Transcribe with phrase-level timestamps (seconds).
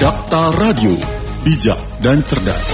[0.00, 0.96] Dakta Radio,
[1.44, 2.72] bijak dan cerdas.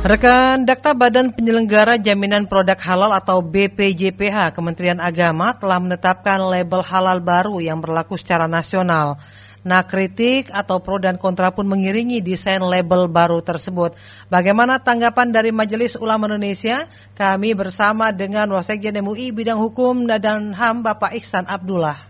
[0.00, 7.20] Rekan Dakta Badan Penyelenggara Jaminan Produk Halal atau BPJPH Kementerian Agama telah menetapkan label halal
[7.20, 9.20] baru yang berlaku secara nasional.
[9.68, 14.00] Nah, kritik atau pro dan kontra pun mengiringi desain label baru tersebut.
[14.32, 16.88] Bagaimana tanggapan dari Majelis Ulama Indonesia?
[17.12, 22.08] Kami bersama dengan Wasekjen MUI Bidang Hukum dan HAM Bapak Iksan Abdullah.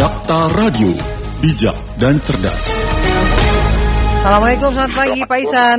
[0.00, 2.64] Dakta Radio, bijak dan cerdas.
[4.20, 5.78] Assalamualaikum, selamat pagi Pak Isan.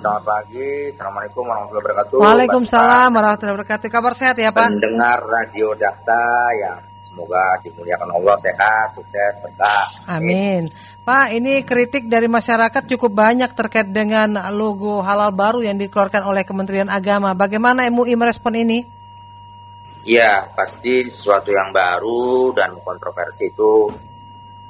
[0.00, 2.16] Selamat pagi, Assalamualaikum warahmatullahi wabarakatuh.
[2.16, 3.88] Waalaikumsalam warahmatullahi wabarakatuh.
[3.92, 4.72] Kabar sehat ya Pak?
[4.72, 6.24] Mendengar radio Dakta
[6.56, 6.80] yang
[7.12, 9.84] semoga dimuliakan Allah, sehat, sukses, berkah.
[10.08, 10.72] Amin.
[11.04, 16.48] Pak, ini kritik dari masyarakat cukup banyak terkait dengan logo halal baru yang dikeluarkan oleh
[16.48, 17.36] Kementerian Agama.
[17.36, 18.80] Bagaimana MUI merespon ini?
[20.08, 23.88] Iya, pasti sesuatu yang baru dan kontroversi itu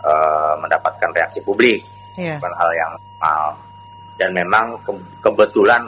[0.04, 1.82] uh, mendapatkan reaksi publik.
[2.14, 2.38] Iya.
[2.38, 3.42] Bukan hal yang normal.
[4.14, 4.92] Dan memang ke
[5.24, 5.82] kebetulan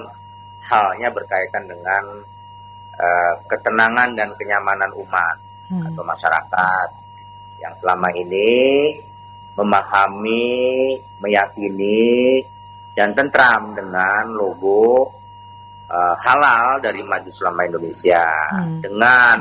[0.67, 2.05] halnya berkaitan dengan
[2.99, 5.37] uh, ketenangan dan kenyamanan umat
[5.71, 5.93] hmm.
[5.93, 6.89] atau masyarakat
[7.63, 8.51] yang selama ini
[9.57, 12.45] memahami, meyakini,
[12.93, 15.13] dan tentram dengan logo
[15.89, 18.81] uh, halal dari Majelis Ulama Indonesia hmm.
[18.85, 19.39] dengan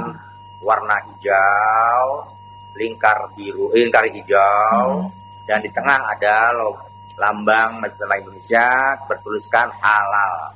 [0.64, 2.35] warna hijau,
[2.76, 5.48] lingkar biru, eh, lingkar hijau, hmm.
[5.48, 8.68] dan di tengah ada logo, lambang Majelis Ulama Indonesia
[9.08, 10.56] bertuliskan halal.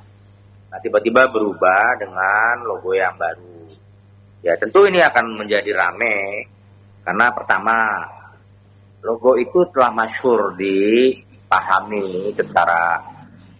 [0.70, 3.72] Nah tiba-tiba berubah dengan logo yang baru.
[4.40, 6.48] Ya tentu ini akan menjadi rame
[7.04, 7.76] karena pertama
[9.00, 13.00] logo itu telah masyur dipahami secara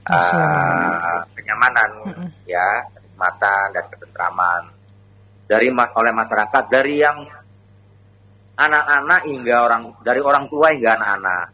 [0.09, 2.29] uh, kenyamanan mm-hmm.
[2.49, 4.63] ya kenikmatan dan ketentraman
[5.49, 7.27] dari oleh masyarakat dari yang
[8.61, 11.47] anak-anak hingga orang dari orang tua hingga anak-anak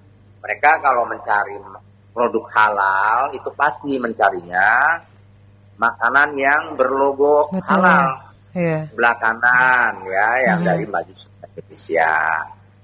[0.43, 1.55] mereka kalau mencari
[2.11, 4.99] produk halal itu pasti mencarinya
[5.79, 7.63] makanan yang berlogo Betul.
[7.71, 8.07] halal
[8.57, 8.83] yeah.
[8.91, 10.69] sebelah kanan ya yang mm-hmm.
[10.73, 12.15] dari Majelis Indonesia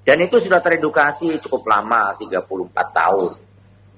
[0.03, 3.33] dan itu sudah teredukasi cukup lama 34 tahun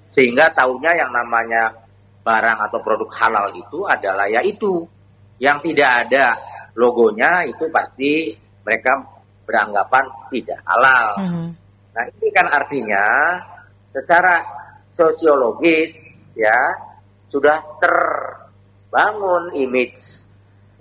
[0.09, 1.75] sehingga tahunya yang namanya
[2.25, 4.87] barang atau produk halal itu adalah yaitu
[5.43, 6.39] yang tidak ada
[6.79, 8.33] logonya itu pasti
[8.63, 9.03] mereka
[9.45, 11.07] beranggapan tidak halal.
[11.21, 11.49] Hmm.
[11.95, 13.05] Nah ini kan artinya
[13.95, 14.43] secara
[14.91, 15.95] sosiologis
[16.35, 16.75] ya
[17.29, 20.25] sudah terbangun image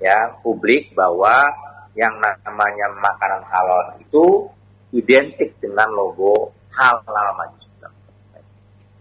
[0.01, 1.47] ya publik bahwa
[1.93, 4.49] yang namanya makanan halal itu
[4.93, 7.69] identik dengan logo halal majlis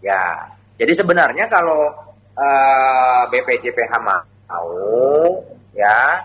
[0.03, 1.87] Ya, jadi sebenarnya kalau
[2.35, 4.75] uh, BPJPH mau,
[5.71, 6.19] ya,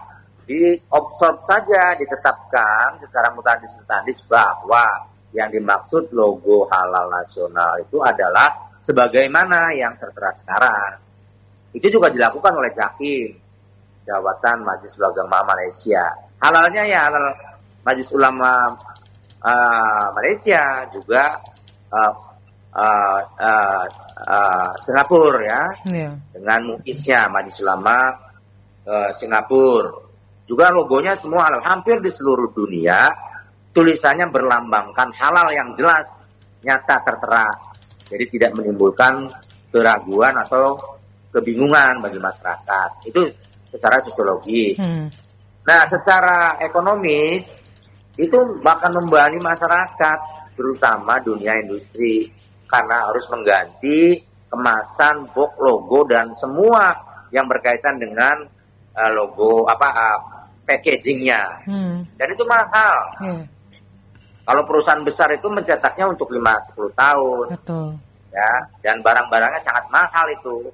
[0.49, 5.05] diobserv saja, ditetapkan secara mutadis mutadis bahwa
[5.37, 10.93] yang dimaksud logo halal nasional itu adalah sebagaimana yang tertera sekarang.
[11.77, 13.37] Itu juga dilakukan oleh Jakim,
[14.09, 16.17] Jawatan Majelis Ulama Malaysia.
[16.41, 17.37] Halalnya ya halal
[17.85, 18.73] Majelis Ulama
[19.45, 21.45] uh, Malaysia juga
[21.93, 22.13] uh,
[22.73, 23.85] uh, uh,
[24.25, 26.13] uh, Singapura ya yeah.
[26.33, 28.17] dengan muisnya Majelis Ulama
[28.89, 30.08] uh, Singapura
[30.49, 33.13] juga logonya semua halal hampir di seluruh dunia
[33.77, 36.25] tulisannya berlambangkan halal yang jelas
[36.65, 37.47] nyata tertera.
[38.09, 39.29] Jadi tidak menimbulkan
[39.69, 40.81] keraguan atau
[41.29, 43.05] kebingungan bagi masyarakat.
[43.05, 43.29] Itu
[43.69, 44.81] secara sosiologis.
[44.81, 45.13] Hmm.
[45.69, 47.61] nah secara ekonomis
[48.17, 50.19] itu bahkan membebani masyarakat
[50.57, 52.33] terutama dunia industri.
[52.69, 56.93] Karena harus mengganti kemasan, box, logo dan semua
[57.33, 58.45] yang berkaitan dengan
[58.97, 60.38] uh, logo apa uh,
[60.69, 61.65] packagingnya.
[61.65, 62.05] Hmm.
[62.21, 62.97] Dan itu mahal.
[63.25, 63.43] Yeah.
[64.45, 67.47] Kalau perusahaan besar itu mencetaknya untuk 5-10 tahun.
[67.57, 67.89] Betul.
[68.29, 68.53] Ya,
[68.85, 70.69] dan barang-barangnya sangat mahal itu.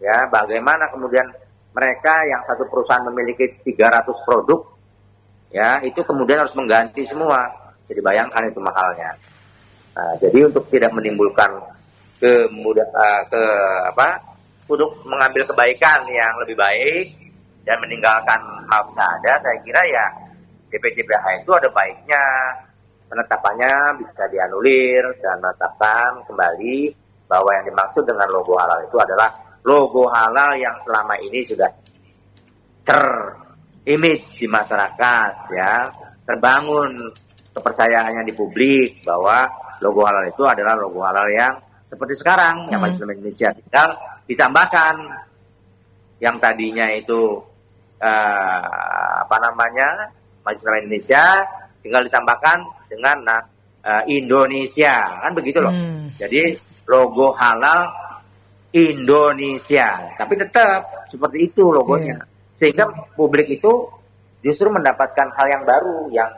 [0.00, 1.28] Ya, bagaimana kemudian
[1.76, 4.60] mereka yang satu perusahaan memiliki 300 produk
[5.52, 7.48] ya, itu kemudian harus mengganti semua.
[7.84, 9.16] Jadi bayangkan itu mahalnya.
[9.96, 11.48] Nah, jadi untuk tidak menimbulkan
[12.20, 13.44] kemudah uh, ke
[13.94, 14.20] apa
[14.68, 17.17] untuk mengambil kebaikan yang lebih baik
[17.68, 20.08] dan meninggalkan hal ada, saya kira ya
[20.72, 22.24] DPCPH itu ada baiknya.
[23.08, 26.92] Penetapannya bisa dianulir dan menetapkan kembali
[27.24, 29.32] bahwa yang dimaksud dengan logo halal itu adalah
[29.64, 31.72] logo halal yang selama ini sudah
[32.84, 33.04] ter
[33.88, 35.88] image di masyarakat ya.
[36.28, 37.08] Terbangun
[37.56, 39.48] kepercayaannya di publik bahwa
[39.80, 41.56] logo halal itu adalah logo halal yang
[41.88, 42.72] seperti sekarang hmm.
[42.76, 43.88] yang Majelis Indonesia tinggal
[44.28, 44.96] ditambahkan.
[46.18, 47.47] Yang tadinya itu
[48.02, 51.44] uh, apa namanya Majelis Indonesia
[51.84, 52.58] tinggal ditambahkan
[52.88, 53.42] dengan nah,
[53.84, 55.74] uh, Indonesia kan begitu loh.
[55.74, 56.10] Hmm.
[56.16, 56.56] Jadi
[56.88, 57.88] logo halal
[58.72, 62.20] Indonesia, tapi tetap seperti itu logonya.
[62.20, 62.26] Yeah.
[62.58, 62.84] Sehingga
[63.16, 63.88] publik itu
[64.44, 66.30] justru mendapatkan hal yang baru yang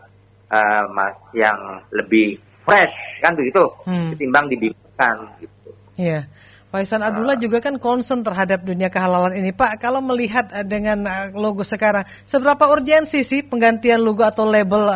[0.51, 4.15] uh, mas yang lebih fresh kan begitu hmm.
[4.15, 5.71] ketimbang dibiarkan gitu.
[5.97, 6.29] Iya.
[6.29, 9.51] Pak Isan Abdullah juga kan concern terhadap dunia kehalalan ini.
[9.51, 14.87] Pak, kalau melihat eh, dengan eh, logo sekarang, seberapa urgensi sih penggantian logo atau label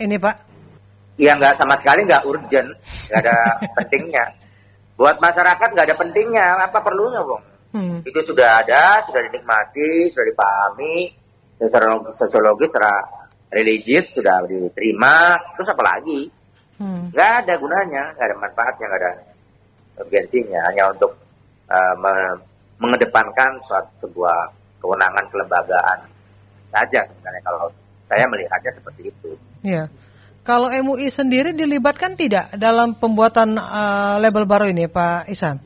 [0.00, 0.36] ini, Pak?
[1.20, 2.72] Ya nggak sama sekali nggak urgent,
[3.12, 3.36] nggak ada
[3.76, 4.32] pentingnya.
[4.96, 7.44] Buat masyarakat nggak ada pentingnya, apa perlunya, Bung?
[7.76, 8.00] Hmm.
[8.00, 11.12] Itu sudah ada, sudah dinikmati, sudah dipahami,
[11.60, 13.04] secara sosiologis, secara
[13.52, 16.32] religius sudah diterima, terus apa lagi?
[16.80, 17.12] Hmm.
[17.12, 19.12] Nggak ada gunanya, nggak ada manfaatnya, nggak ada
[20.00, 21.12] urgensinya, hanya untuk
[21.68, 22.14] uh, me
[22.80, 24.48] mengedepankan suatu sebuah
[24.80, 26.08] kewenangan kelembagaan
[26.72, 27.68] saja sebenarnya kalau
[28.00, 29.36] saya melihatnya seperti itu.
[29.60, 29.92] Iya.
[30.40, 35.60] Kalau MUI sendiri dilibatkan tidak dalam pembuatan uh, label baru ini, Pak Isan?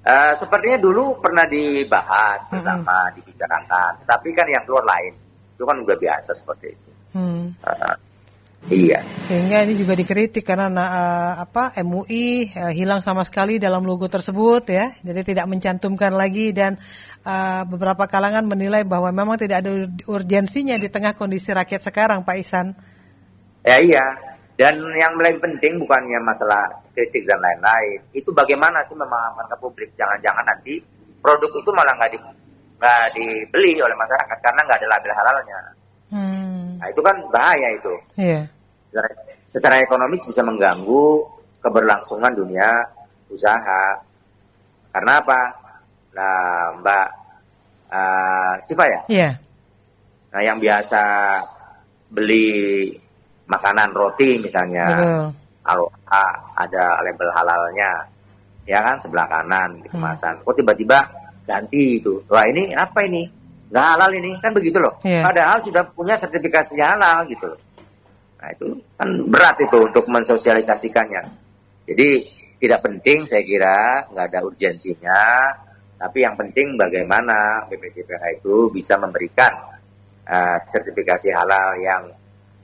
[0.00, 3.20] Uh, sepertinya dulu pernah dibahas bersama, hmm.
[3.20, 5.12] dibicarakan, tapi kan yang keluar lain,
[5.52, 6.90] itu kan udah biasa seperti itu.
[7.12, 7.52] Hmm.
[7.60, 7.94] Uh,
[8.68, 9.00] iya.
[9.22, 14.68] Sehingga ini juga dikritik karena uh, apa MUI uh, hilang sama sekali dalam logo tersebut
[14.68, 16.76] ya, jadi tidak mencantumkan lagi dan
[17.24, 22.36] uh, beberapa kalangan menilai bahwa memang tidak ada urgensinya di tengah kondisi rakyat sekarang, Pak
[22.36, 22.76] Isan.
[23.64, 24.04] Ya iya,
[24.60, 28.04] dan yang lebih penting bukannya masalah kritik dan lain-lain.
[28.12, 29.96] Itu bagaimana sih memahamkan ke publik.
[29.96, 30.76] Jangan-jangan nanti
[31.24, 32.20] produk itu malah nggak di,
[33.16, 35.58] dibeli oleh masyarakat karena nggak ada label halalnya.
[36.12, 36.39] Hmm.
[36.80, 37.94] Nah itu kan bahaya itu.
[38.16, 38.48] Yeah.
[38.88, 39.08] Secara,
[39.52, 41.28] secara ekonomis bisa mengganggu
[41.60, 42.88] keberlangsungan dunia
[43.28, 44.00] usaha.
[44.90, 45.40] Karena apa?
[46.16, 46.36] Nah
[46.80, 47.08] Mbak
[47.92, 49.00] uh, Siva ya.
[49.06, 49.34] Yeah.
[50.32, 51.02] Nah yang biasa
[52.10, 52.90] beli
[53.46, 54.86] makanan roti misalnya
[55.62, 55.86] kalau
[56.56, 58.06] ada label halalnya
[58.66, 60.44] ya kan sebelah kanan di kemasan hmm.
[60.46, 60.98] kok tiba-tiba
[61.46, 63.26] ganti itu wah ini apa ini
[63.70, 64.98] nggak halal ini kan begitu loh.
[65.06, 65.22] Yeah.
[65.22, 67.60] padahal sudah punya sertifikasi halal gitu loh.
[68.40, 68.66] Nah itu
[68.98, 71.22] kan berat itu untuk mensosialisasikannya.
[71.86, 72.08] Jadi
[72.60, 75.22] tidak penting saya kira nggak ada urgensinya.
[76.00, 79.52] Tapi yang penting bagaimana BPJPH itu bisa memberikan
[80.24, 82.08] uh, sertifikasi halal yang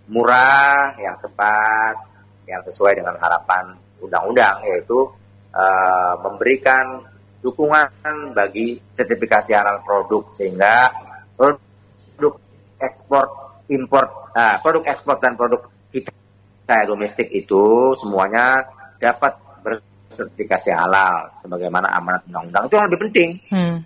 [0.08, 2.00] murah, yang cepat,
[2.48, 5.10] yang sesuai dengan harapan undang-undang yaitu
[5.52, 7.04] uh, memberikan
[7.46, 10.90] dukungan bagi sertifikasi halal produk sehingga
[11.38, 12.34] produk
[12.82, 13.24] ekspor
[13.70, 18.66] impor uh, produk ekspor dan produk kita domestik itu semuanya
[18.98, 23.30] dapat bersertifikasi halal sebagaimana amanat undang-undang itu yang lebih penting.
[23.54, 23.76] Hmm.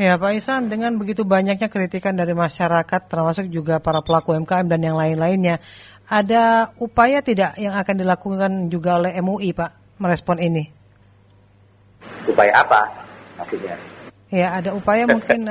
[0.00, 4.80] Ya Pak Isan, dengan begitu banyaknya kritikan dari masyarakat, termasuk juga para pelaku UMKM dan
[4.80, 5.60] yang lain-lainnya,
[6.08, 10.79] ada upaya tidak yang akan dilakukan juga oleh MUI Pak merespon ini?
[12.30, 12.80] Upaya apa
[13.36, 13.74] maksudnya?
[14.30, 15.50] Ya ada upaya mungkin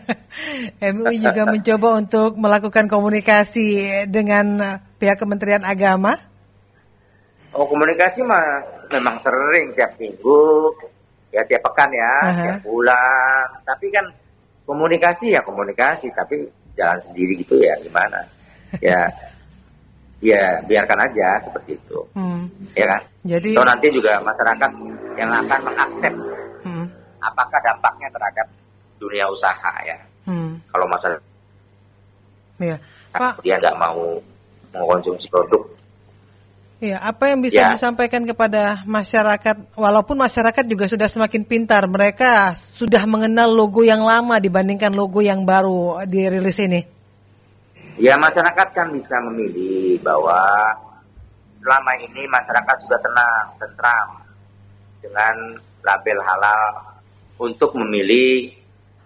[0.92, 6.20] MUI juga mencoba untuk melakukan komunikasi dengan pihak Kementerian Agama.
[7.56, 8.60] Oh komunikasi mah
[8.92, 10.74] memang sering tiap minggu
[11.32, 12.42] ya tiap pekan ya, uh-huh.
[12.44, 13.44] tiap bulan.
[13.64, 14.06] Tapi kan
[14.68, 16.44] komunikasi ya komunikasi, tapi
[16.78, 18.26] jalan sendiri gitu ya gimana?
[18.84, 19.10] Ya,
[20.20, 22.74] ya biarkan aja seperti itu, hmm.
[22.76, 23.02] ya kan?
[23.24, 24.70] Jadi, so, nanti juga masyarakat
[25.16, 26.14] yang akan mengakses
[26.66, 26.86] hmm.
[27.22, 28.46] apakah dampaknya terhadap
[29.00, 29.98] dunia usaha ya.
[30.24, 30.60] Hmm.
[30.68, 31.20] Kalau masalah,
[32.60, 32.76] ya.
[33.14, 34.18] Pak, dia nggak mau
[34.74, 35.74] mengkonsumsi produk
[36.84, 37.72] Iya, apa yang bisa ya.
[37.72, 39.72] disampaikan kepada masyarakat?
[39.72, 45.48] Walaupun masyarakat juga sudah semakin pintar, mereka sudah mengenal logo yang lama dibandingkan logo yang
[45.48, 46.84] baru dirilis ini.
[47.94, 50.42] Ya, masyarakat kan bisa memilih bahwa
[51.46, 54.08] selama ini masyarakat sudah tenang, tentram
[54.98, 56.90] dengan label halal
[57.38, 58.50] untuk memilih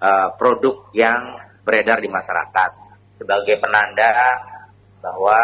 [0.00, 1.36] uh, produk yang
[1.68, 2.70] beredar di masyarakat
[3.12, 4.40] sebagai penanda
[5.04, 5.36] bahwa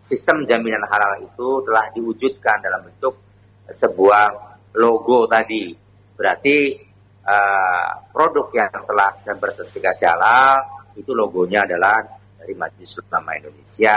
[0.00, 3.20] sistem jaminan halal itu telah diwujudkan dalam bentuk
[3.68, 5.76] sebuah logo tadi.
[6.16, 6.80] Berarti
[7.28, 10.64] uh, produk yang telah bersertifikasi halal
[10.96, 13.96] itu logonya adalah dari Majelis Ulama Indonesia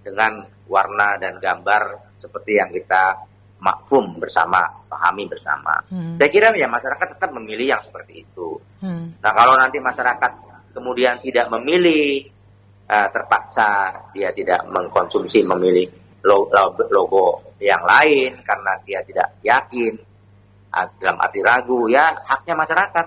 [0.00, 0.32] dengan
[0.64, 3.20] warna dan gambar seperti yang kita
[3.60, 5.80] makfum bersama, pahami bersama.
[5.88, 6.12] Hmm.
[6.16, 8.60] Saya kira ya masyarakat tetap memilih yang seperti itu.
[8.80, 9.16] Hmm.
[9.20, 10.32] Nah kalau nanti masyarakat
[10.76, 12.28] kemudian tidak memilih
[12.88, 15.88] uh, terpaksa dia tidak mengkonsumsi memilih
[16.24, 19.92] logo, yang lain karena dia tidak yakin
[20.98, 23.06] dalam arti ragu ya haknya masyarakat.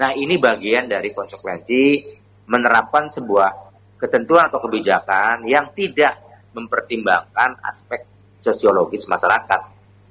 [0.00, 2.02] Nah ini bagian dari konsekuensi
[2.50, 3.63] menerapkan sebuah
[4.04, 6.20] ketentuan atau kebijakan yang tidak
[6.52, 8.04] mempertimbangkan aspek
[8.36, 9.60] sosiologis masyarakat.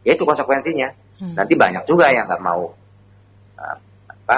[0.02, 0.90] Ya itu konsekuensinya.
[1.22, 1.38] Hmm.
[1.38, 2.74] Nanti banyak juga yang nggak mau
[3.62, 3.78] uh,
[4.10, 4.38] apa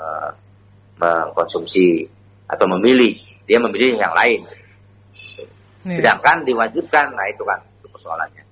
[0.00, 0.30] uh,
[0.96, 2.08] mengkonsumsi
[2.48, 4.48] atau memilih, dia memilih yang lain.
[5.84, 6.00] Yeah.
[6.00, 8.42] Sedangkan diwajibkan, nah itu kan itu persoalannya.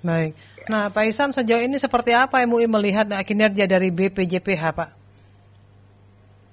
[0.00, 0.32] Baik.
[0.66, 4.90] Nah, Pak Isan sejauh ini seperti apa MUI melihat kinerja dari BPJPH, Pak?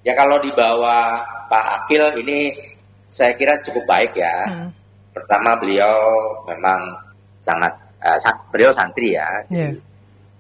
[0.06, 2.54] Ya kalau di bawah Pak Akil ini
[3.14, 4.36] saya kira cukup baik ya.
[4.50, 4.70] Hmm.
[5.14, 5.94] Pertama beliau
[6.50, 6.98] memang
[7.38, 7.70] sangat
[8.02, 8.18] uh,
[8.50, 9.78] beliau santri ya, yeah.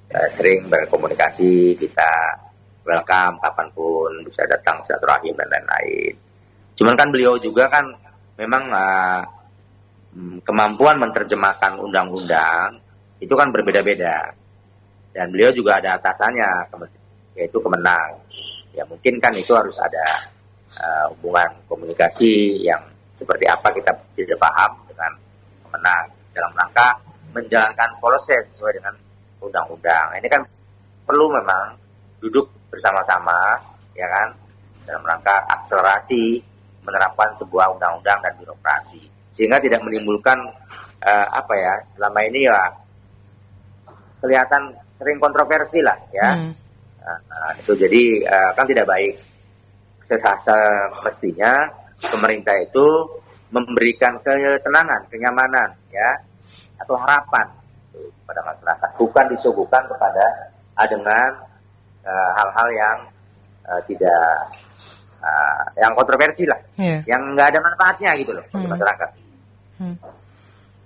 [0.09, 2.09] uh, sering berkomunikasi kita
[2.81, 6.17] welcome kapan pun bisa datang silaturahim dan lain-lain.
[6.73, 7.85] Cuman kan beliau juga kan
[8.41, 9.21] memang uh,
[10.41, 12.81] kemampuan menerjemahkan undang-undang
[13.21, 14.33] itu kan berbeda-beda.
[15.13, 16.73] Dan beliau juga ada atasannya,
[17.37, 18.17] yaitu kemenang.
[18.73, 20.32] Ya mungkin kan itu harus ada
[20.79, 22.81] uh, hubungan komunikasi yang
[23.13, 25.11] seperti apa kita tidak paham dengan
[25.65, 26.87] kemenang dalam rangka
[27.33, 28.93] menjalankan proses sesuai dengan
[29.41, 30.17] undang-undang.
[30.17, 30.41] Ini kan
[31.05, 31.77] perlu memang
[32.21, 33.59] duduk bersama-sama,
[33.93, 34.33] ya kan,
[34.87, 36.41] dalam rangka akselerasi
[36.83, 39.01] menerapkan sebuah undang-undang dan birokrasi,
[39.31, 40.35] sehingga tidak menimbulkan
[41.03, 42.59] uh, apa ya selama ini ya
[44.19, 46.37] kelihatan sering kontroversi lah ya.
[46.37, 46.53] Hmm.
[47.03, 49.32] Nah, itu jadi uh, kan tidak baik.
[50.03, 51.71] Sesasa mestinya
[52.11, 52.85] pemerintah itu
[53.53, 56.09] memberikan ketenangan, kenyamanan ya
[56.81, 57.47] atau harapan
[57.93, 60.25] kepada masyarakat, bukan disuguhkan kepada
[60.89, 61.29] dengan
[62.03, 62.97] uh, hal-hal yang
[63.69, 64.25] uh, tidak
[65.21, 67.05] uh, yang kontroversi lah, yeah.
[67.05, 68.67] yang nggak ada manfaatnya gitu loh hmm.
[68.67, 69.09] masyarakat.
[69.77, 69.97] Hmm.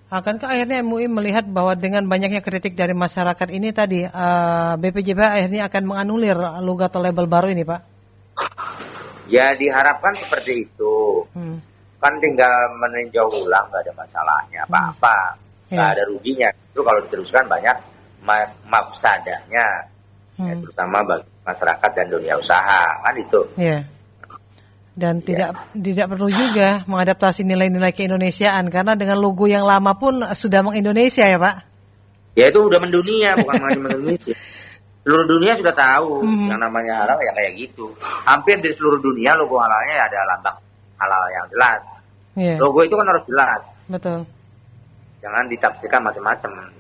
[0.08, 5.68] Akankah akhirnya MUI melihat bahwa dengan banyaknya kritik dari masyarakat ini tadi uh, BPJP akhirnya
[5.68, 7.82] akan menganulir logo atau label baru ini, Pak?
[9.27, 11.24] Ya diharapkan seperti itu.
[11.36, 11.60] Hmm.
[11.98, 14.69] Kan tinggal meninjau ulang nggak ada masalahnya hmm.
[14.72, 15.17] apa-apa,
[15.72, 15.96] nggak yeah.
[15.96, 16.50] ada ruginya.
[16.72, 17.77] Itu kalau diteruskan banyak
[18.24, 19.65] ma mafsadahnya,
[20.39, 20.48] hmm.
[20.48, 23.41] ya, terutama bagi masyarakat dan dunia usaha kan itu.
[23.55, 23.84] Yeah
[24.98, 25.25] dan yeah.
[25.29, 31.29] tidak tidak perlu juga mengadaptasi nilai-nilai keindonesiaan karena dengan logo yang lama pun sudah mengindonesia
[31.29, 31.55] ya Pak.
[32.34, 34.34] Ya itu udah mendunia bukan hanya mengindonesia.
[35.08, 36.52] Seluruh dunia sudah tahu mm-hmm.
[36.52, 37.96] yang namanya halal ya kayak gitu.
[38.28, 40.60] Hampir di seluruh dunia logo halalnya ya ada lambang
[41.00, 42.04] halal yang jelas.
[42.36, 42.60] Yeah.
[42.60, 43.64] Logo itu kan harus jelas.
[43.88, 44.28] Betul.
[45.24, 46.76] Jangan ditafsirkan macam-macam.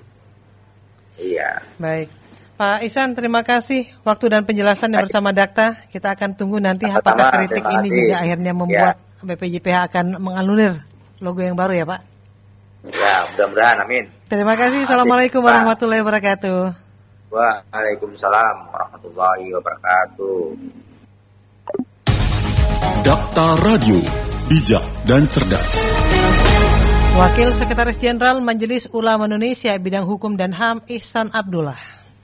[1.15, 1.63] Iya.
[1.79, 2.11] Baik.
[2.59, 5.87] Pak Isan, terima kasih waktu dan penjelasannya bersama Dakta.
[5.87, 9.23] Kita akan tunggu nanti Sama, apakah kritik ini juga akhirnya membuat ya.
[9.23, 10.83] BPJPH akan menganulir
[11.23, 12.01] logo yang baru ya Pak.
[12.91, 14.05] Ya, mudah-mudahan, amin.
[14.27, 14.83] Terima kasih.
[14.83, 16.86] Assalamualaikum warahmatullahi wabarakatuh.
[17.27, 20.39] Waalaikumsalam warahmatullahi wabarakatuh.
[23.03, 23.99] Dakta Radio,
[24.47, 25.71] bijak dan cerdas.
[27.17, 31.96] Wakil Sekretaris Jenderal Majelis Ulama Indonesia bidang hukum dan HAM Ihsan Abdullah